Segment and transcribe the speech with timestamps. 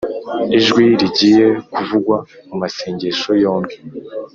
[0.57, 2.17] ijwi rigiye kuvugwa
[2.47, 3.75] mumasengesho yombi